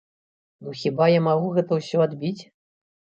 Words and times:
Ну 0.63 0.71
хіба 0.83 1.05
я 1.15 1.19
магу 1.27 1.51
гэта 1.57 1.77
ўсё 1.81 1.97
адбіць? 2.07 2.43